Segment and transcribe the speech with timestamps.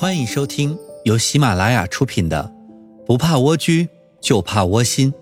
[0.00, 2.54] 欢迎收听由喜马拉雅出品的
[3.04, 3.88] 《不怕蜗居
[4.20, 5.12] 就怕窝心》，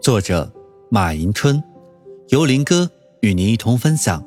[0.00, 0.50] 作者
[0.90, 1.62] 马迎春，
[2.28, 2.90] 由林哥
[3.20, 4.26] 与您一同分享。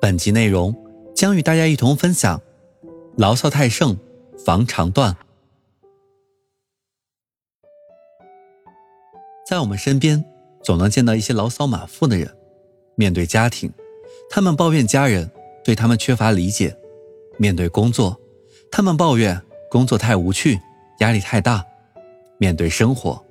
[0.00, 0.74] 本集内容
[1.14, 2.42] 将与大家一同分享：
[3.16, 3.96] 牢骚太盛，
[4.44, 5.16] 防肠断。
[9.48, 10.24] 在我们身边，
[10.64, 12.36] 总能见到一些牢骚满腹的人。
[12.96, 13.72] 面对家庭，
[14.28, 15.30] 他们抱怨家人
[15.62, 16.70] 对他们缺乏理解；
[17.38, 18.18] 面对工作，
[18.72, 19.38] 他们抱怨
[19.70, 20.58] 工作太无趣，
[21.00, 21.62] 压力太大；
[22.38, 23.22] 面对生活，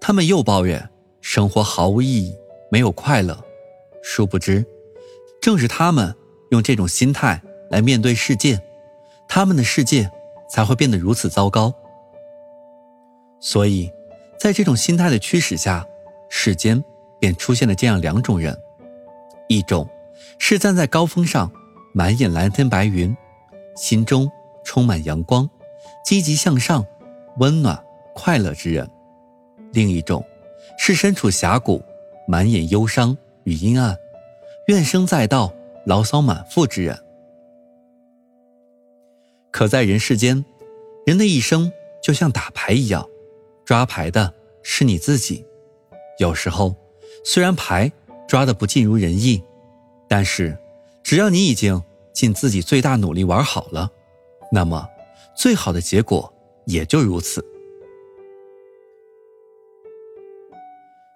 [0.00, 0.88] 他们又抱怨
[1.20, 2.32] 生活毫无意义，
[2.70, 3.36] 没有快乐。
[4.04, 4.64] 殊不知，
[5.42, 6.14] 正是他们
[6.52, 8.62] 用这种心态来面对世界，
[9.26, 10.08] 他们的世界
[10.48, 11.74] 才会变得如此糟糕。
[13.40, 13.90] 所以，
[14.38, 15.84] 在这种心态的驱使下，
[16.28, 16.82] 世间
[17.18, 18.56] 便出现了这样两种人：
[19.48, 19.88] 一种
[20.38, 21.50] 是站在高峰上，
[21.92, 23.14] 满眼蓝天白云，
[23.74, 24.30] 心中。
[24.64, 25.48] 充满阳光、
[26.04, 26.84] 积极向上、
[27.38, 27.80] 温暖
[28.14, 28.86] 快乐之人；
[29.72, 30.24] 另一种
[30.78, 31.82] 是身处峡谷、
[32.26, 33.96] 满眼忧伤与阴暗、
[34.68, 35.52] 怨声载道、
[35.84, 36.98] 牢骚满腹之人。
[39.50, 40.44] 可在人世间，
[41.06, 41.70] 人的一生
[42.02, 43.06] 就像打牌一样，
[43.64, 45.44] 抓牌的是你自己。
[46.18, 46.74] 有时候，
[47.24, 47.92] 虽然牌
[48.26, 49.42] 抓的不尽如人意，
[50.08, 50.56] 但是
[51.02, 53.90] 只要你已经尽自己最大努力玩好了。
[54.54, 54.88] 那么，
[55.34, 56.32] 最好的结果
[56.64, 57.44] 也就如此。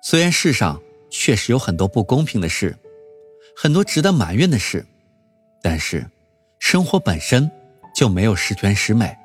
[0.02, 2.76] 虽然世上确实有很多不公平的事，
[3.54, 4.84] 很多值得埋怨的事，
[5.62, 6.04] 但是
[6.58, 7.48] 生活本身
[7.94, 9.16] 就没有十全十美。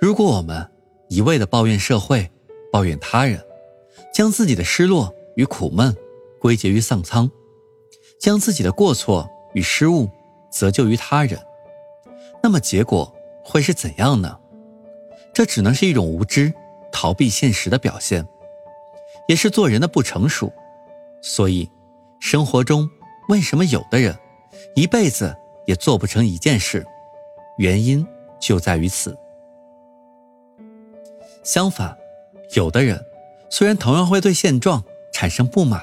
[0.00, 0.68] 如果我们
[1.08, 2.28] 一味的抱怨社会、
[2.72, 3.40] 抱怨他人，
[4.12, 5.94] 将自己的失落与苦闷
[6.40, 7.30] 归结于丧苍，
[8.18, 10.10] 将自己的过错与失误
[10.50, 11.38] 责就于他人。
[12.44, 13.10] 那么结果
[13.42, 14.38] 会是怎样呢？
[15.32, 16.52] 这只能是一种无知、
[16.92, 18.28] 逃避现实的表现，
[19.26, 20.52] 也是做人的不成熟。
[21.22, 21.70] 所以，
[22.20, 22.86] 生活中
[23.30, 24.14] 为什么有的人
[24.76, 25.34] 一辈子
[25.64, 26.86] 也做不成一件事？
[27.56, 28.06] 原因
[28.38, 29.16] 就在于此。
[31.42, 31.96] 相反，
[32.52, 33.02] 有的人
[33.48, 34.84] 虽然同样会对现状
[35.14, 35.82] 产生不满，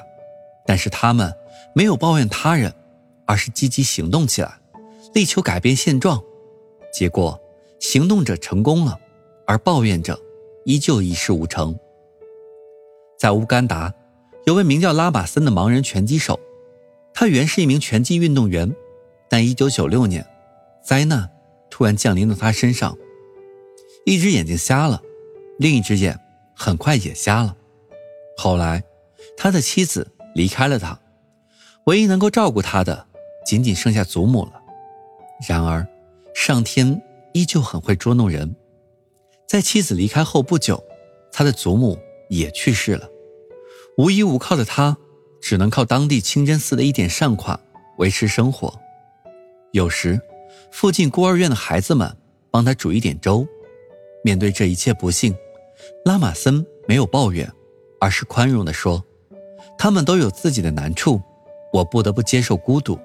[0.64, 1.34] 但是他们
[1.74, 2.72] 没有抱怨他人，
[3.26, 4.60] 而是积极行动起来，
[5.12, 6.22] 力求改变现状。
[6.92, 7.40] 结果，
[7.80, 8.98] 行动者成功了，
[9.46, 10.20] 而抱怨者
[10.64, 11.76] 依旧一事无成。
[13.18, 13.92] 在乌干达，
[14.44, 16.38] 有位名叫拉马森的盲人拳击手，
[17.14, 18.74] 他原是一名拳击运动员，
[19.28, 20.26] 但1996年，
[20.82, 21.30] 灾难
[21.70, 22.96] 突然降临到他身上，
[24.04, 25.00] 一只眼睛瞎了，
[25.58, 26.18] 另一只眼
[26.54, 27.56] 很快也瞎了。
[28.36, 28.82] 后来，
[29.36, 30.98] 他的妻子离开了他，
[31.84, 33.06] 唯一能够照顾他的，
[33.46, 34.60] 仅仅剩下祖母了。
[35.48, 35.86] 然而，
[36.34, 37.00] 上天
[37.34, 38.54] 依旧很会捉弄人，
[39.46, 40.82] 在妻子离开后不久，
[41.30, 41.98] 他的祖母
[42.28, 43.08] 也去世了。
[43.96, 44.96] 无依无靠的他，
[45.40, 47.58] 只能靠当地清真寺的一点善款
[47.98, 48.72] 维持生活。
[49.72, 50.20] 有时，
[50.70, 52.16] 附近孤儿院的孩子们
[52.50, 53.46] 帮他煮一点粥。
[54.24, 55.34] 面对这一切不幸，
[56.04, 57.50] 拉马森没有抱怨，
[58.00, 59.04] 而是宽容地说
[59.76, 61.20] ：“他们都有自己的难处，
[61.72, 62.98] 我不得不接受孤独。”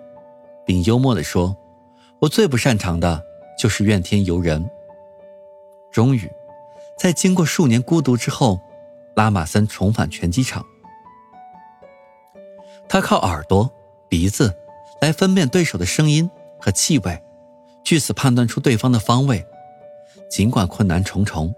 [0.66, 1.56] 并幽默地说。
[2.20, 3.24] 我最不擅长的
[3.60, 4.68] 就是怨天尤人。
[5.92, 6.30] 终于，
[6.98, 8.60] 在经过数年孤独之后，
[9.16, 10.66] 拉马森重返拳击场。
[12.90, 13.70] 他靠耳朵、
[14.08, 14.54] 鼻子
[15.02, 16.30] 来分辨对手的声音
[16.60, 17.22] 和气味，
[17.84, 19.46] 据此判断出对方的方位。
[20.30, 21.54] 尽管困难重重，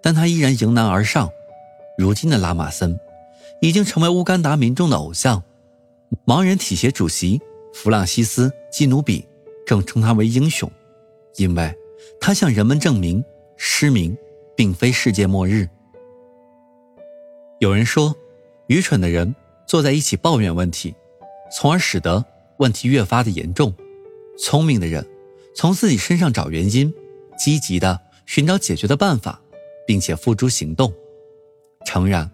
[0.00, 1.30] 但他依然迎难而上。
[1.98, 2.98] 如今的拉马森
[3.60, 5.42] 已经成为乌干达民众的偶像。
[6.24, 7.40] 盲人体协主席
[7.72, 9.26] 弗朗西斯·基努比。
[9.66, 10.70] 正称他为英雄，
[11.36, 11.74] 因为
[12.20, 13.24] 他向人们证明
[13.56, 14.16] 失明
[14.56, 15.68] 并非世界末日。
[17.60, 18.14] 有人说，
[18.66, 19.34] 愚蠢的人
[19.66, 20.94] 坐在一起抱怨问题，
[21.50, 22.24] 从而使得
[22.58, 23.70] 问题越发的严重；
[24.38, 25.06] 聪明的人
[25.54, 26.92] 从自己身上找原因，
[27.38, 29.40] 积极的寻找解决的办法，
[29.86, 30.92] 并且付诸行动。
[31.86, 32.30] 诚然，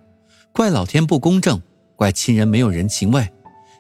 [0.53, 1.61] 怪老天不公正，
[1.97, 3.29] 怪亲人没有人情味，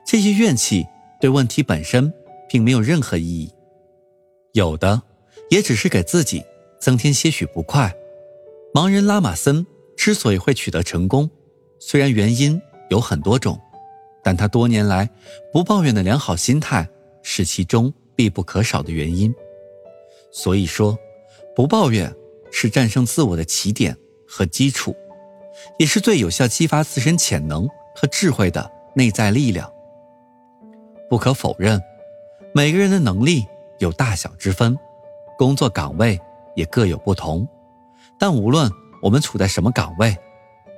[0.06, 0.86] 这些怨气
[1.20, 2.12] 对问题本身。
[2.50, 3.55] 并没有任何意义，
[4.55, 5.00] 有的
[5.50, 6.44] 也只是给自己
[6.81, 7.94] 增添些许不快。
[8.75, 9.64] 盲人拉马森
[9.97, 11.31] 之所以会取得成功，
[11.79, 13.56] 虽然原因有很多种，
[14.25, 15.08] 但他多年来
[15.52, 16.88] 不抱怨的良好心态
[17.23, 19.32] 是其中必不可少的原因。
[20.32, 20.99] 所以说，
[21.55, 22.12] 不抱怨
[22.50, 24.94] 是战胜自我的起点和基础，
[25.79, 29.73] 也是最有效激发自身潜能和智慧的内在力量。
[31.08, 31.81] 不可否认。
[32.52, 33.47] 每个人的能力
[33.79, 34.76] 有大小之分，
[35.38, 36.20] 工作岗位
[36.56, 37.47] 也各有不同，
[38.19, 38.69] 但无论
[39.00, 40.17] 我们处在什么岗位，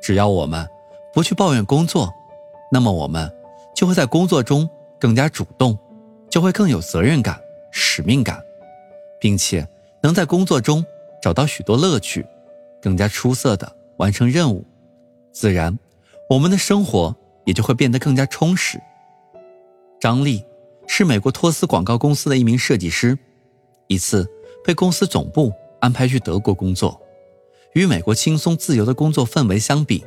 [0.02, 0.68] 只要我们
[1.14, 2.12] 不去抱怨工作，
[2.70, 3.32] 那么我们
[3.74, 4.68] 就会在工作中
[5.00, 5.78] 更加主动，
[6.28, 7.40] 就会更有责任感、
[7.70, 8.38] 使命感，
[9.18, 9.66] 并且
[10.02, 10.84] 能在工作中
[11.22, 12.26] 找到许多乐趣，
[12.82, 14.62] 更加出色的完成任务，
[15.32, 15.78] 自然
[16.28, 17.16] 我们的生活
[17.46, 18.78] 也就会变得更加充实。
[19.98, 20.44] 张丽
[20.86, 23.18] 是美国托斯广告公司的一名设计师。
[23.88, 24.26] 一次
[24.64, 27.00] 被公司总部安排去德国工作，
[27.74, 30.04] 与美国轻松自由的工作氛围相比，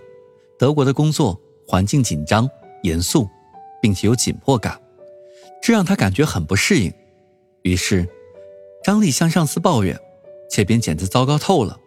[0.57, 2.49] 德国的工作环境紧张、
[2.83, 3.27] 严肃，
[3.81, 4.79] 并且有紧迫感，
[5.61, 6.91] 这让他感觉很不适应。
[7.63, 8.07] 于是，
[8.83, 9.99] 张丽向上司抱怨
[10.49, 11.79] ：“这边简直糟糕透了，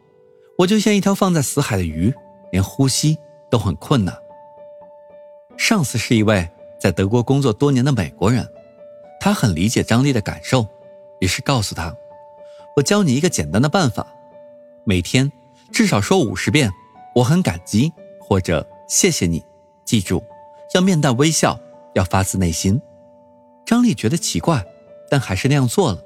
[0.59, 2.13] 我就像一条放在死海的鱼，
[2.53, 3.17] 连呼吸
[3.51, 4.17] 都很困难。”
[5.57, 6.49] 上司是一位
[6.81, 8.47] 在德国工作多年的美国人，
[9.29, 10.67] 他很理解张丽的感受。
[11.21, 11.95] 于是告诉他
[12.77, 14.07] ：“我教你一个简单的办法，
[14.85, 15.31] 每天
[15.71, 16.71] 至少说五十遍
[17.15, 19.45] ‘我很感激’或者‘谢谢你’。
[19.85, 20.25] 记住，
[20.73, 21.61] 要面带微笑，
[21.95, 22.81] 要发自内心。”
[23.67, 24.65] 张丽觉得奇怪，
[25.11, 26.03] 但还是那样做了。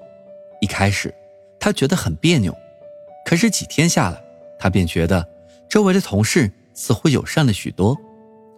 [0.61, 1.15] 一开始，
[1.61, 2.53] 他觉得很别扭，
[3.25, 4.21] 可是几天下来，
[4.59, 5.29] 他便觉得
[5.69, 7.97] 周围的同事似乎友善了许多，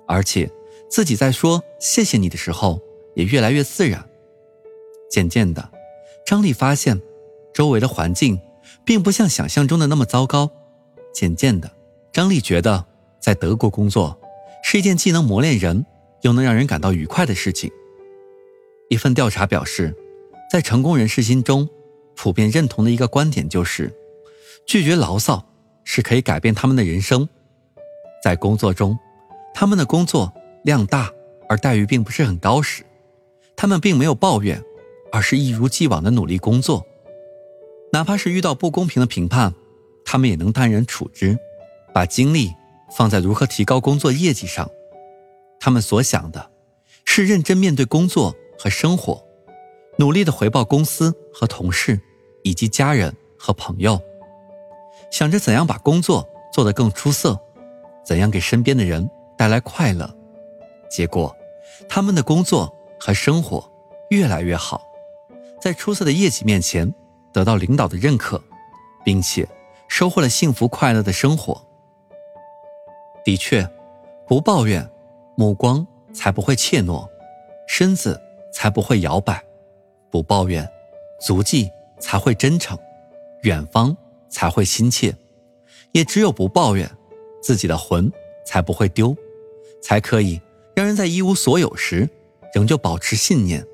[0.09, 0.51] 而且
[0.89, 2.81] 自己在说“谢谢你”的时候
[3.15, 4.03] 也越来越自然。
[5.11, 5.71] 渐渐的。
[6.27, 7.01] 张丽发现，
[7.53, 8.41] 周围的环境
[8.85, 10.51] 并不像想象中的那么糟糕。
[11.13, 11.71] 渐渐的，
[12.13, 12.85] 张丽觉得
[13.21, 14.19] 在德国工作
[14.63, 15.85] 是一件既能磨练人，
[16.23, 17.71] 又能让人感到愉快的事情。
[18.89, 19.95] 一份调查表示，
[20.51, 21.69] 在成功人士心中，
[22.17, 23.93] 普遍认同的一个观点就是，
[24.67, 25.45] 拒绝牢骚
[25.85, 27.29] 是可以改变他们的人生。
[28.23, 28.99] 在工作中，
[29.55, 30.33] 他们的工作
[30.65, 31.11] 量大
[31.49, 32.83] 而待遇并不是很高时，
[33.55, 34.63] 他们并没有抱怨。
[35.15, 36.85] 而是一如既往的努力工作，
[37.93, 39.55] 哪怕是遇到不公平的评判，
[40.05, 41.39] 他们也能淡然处之，
[41.95, 42.53] 把精力
[42.97, 44.69] 放在如何提高工作业绩上。
[45.61, 46.51] 他们所想的，
[47.05, 49.25] 是认真面对工作和生活，
[49.99, 52.01] 努力的回报公司和同事，
[52.43, 54.01] 以及家人和朋友，
[55.13, 57.39] 想着怎样把工作做得更出色，
[58.05, 59.09] 怎样给身边的人
[59.39, 60.13] 带来快乐。
[60.91, 61.33] 结果，
[61.89, 63.65] 他们的工作和生活
[64.11, 64.85] 越来越好。
[65.65, 66.95] 在出色的业绩面前，
[67.33, 68.39] 得到领导的认可，
[69.03, 69.49] 并且
[69.89, 71.59] 收获了幸福快乐的生活。
[73.25, 73.67] 的确，
[74.29, 74.87] 不抱怨，
[75.39, 77.09] 目光才不会怯懦，
[77.67, 78.21] 身子
[78.53, 79.37] 才不会摇摆；
[80.11, 80.71] 不抱怨，
[81.19, 82.79] 足迹才会真诚，
[83.45, 83.97] 远方
[84.29, 85.17] 才会亲切。
[85.93, 86.91] 也只有不抱怨，
[87.43, 88.13] 自己的魂
[88.45, 89.17] 才不会丢，
[89.83, 90.39] 才可以
[90.77, 92.07] 让人在一无所有时
[92.53, 93.67] 仍旧保持信念。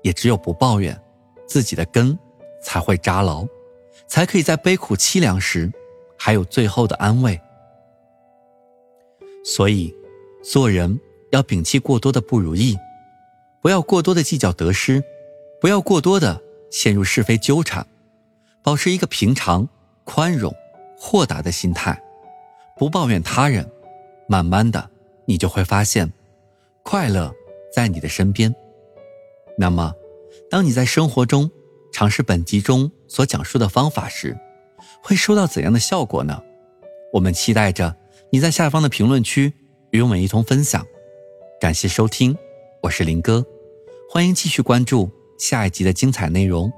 [0.00, 0.98] 也只有不抱怨。
[1.46, 2.18] 自己的根
[2.60, 3.46] 才会扎牢，
[4.06, 5.72] 才可以在悲苦凄凉时
[6.18, 7.40] 还有最后的安慰。
[9.44, 9.94] 所以，
[10.42, 11.00] 做人
[11.30, 12.76] 要摒弃过多的不如意，
[13.60, 15.02] 不要过多的计较得失，
[15.60, 17.86] 不要过多的陷入是非纠缠，
[18.62, 19.68] 保持一个平常、
[20.04, 20.52] 宽容、
[20.98, 22.02] 豁达的心态，
[22.76, 23.70] 不抱怨他人。
[24.28, 24.90] 慢慢的，
[25.26, 26.12] 你就会发现，
[26.82, 27.32] 快乐
[27.72, 28.52] 在你的身边。
[29.56, 29.94] 那么。
[30.48, 31.50] 当你在生活中
[31.92, 34.36] 尝试本集中所讲述的方法时，
[35.02, 36.40] 会收到怎样的效果呢？
[37.12, 37.96] 我们期待着
[38.30, 39.52] 你在下方的评论区
[39.90, 40.86] 与我们一同分享。
[41.60, 42.36] 感谢收听，
[42.82, 43.44] 我是林哥，
[44.10, 46.72] 欢迎继续关注下一集的精彩内容。